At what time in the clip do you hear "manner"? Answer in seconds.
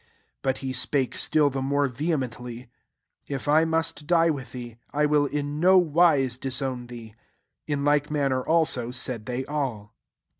8.09-8.41